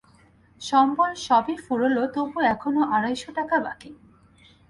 [0.61, 3.89] সম্বল সবই ফুরোল তবু এখনো আড়াইশো টাকা বাকি।